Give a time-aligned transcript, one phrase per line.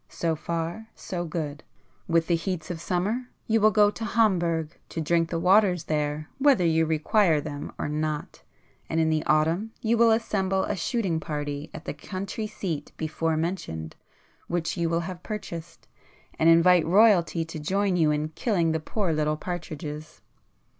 [0.09, 1.63] So far, so good.
[2.07, 6.27] With the heats of summer you will go to Homburg to drink the waters there
[6.39, 11.69] whether you require them or not,—and in the autumn you will assemble a shooting party
[11.71, 13.95] at the country seat before mentioned
[14.47, 15.87] which you will have purchased,
[16.31, 20.23] and [p 68] invite Royalty to join you in killing the poor little partridges.